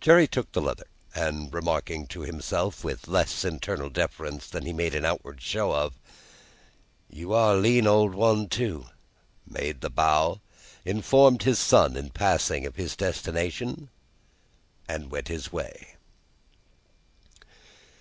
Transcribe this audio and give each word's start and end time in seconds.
Jerry 0.00 0.26
took 0.26 0.50
the 0.50 0.60
letter, 0.60 0.88
and, 1.14 1.54
remarking 1.54 2.08
to 2.08 2.22
himself 2.22 2.82
with 2.82 3.06
less 3.06 3.44
internal 3.44 3.90
deference 3.90 4.48
than 4.48 4.66
he 4.66 4.72
made 4.72 4.92
an 4.92 5.04
outward 5.04 5.40
show 5.40 5.72
of, 5.72 5.94
"You 7.08 7.32
are 7.32 7.54
a 7.54 7.58
lean 7.58 7.86
old 7.86 8.12
one, 8.12 8.48
too," 8.48 8.86
made 9.46 9.80
his 9.80 9.92
bow, 9.92 10.40
informed 10.84 11.44
his 11.44 11.60
son, 11.60 11.96
in 11.96 12.10
passing, 12.10 12.66
of 12.66 12.74
his 12.74 12.96
destination, 12.96 13.88
and 14.88 15.12
went 15.12 15.28
his 15.28 15.52
way. 15.52 15.94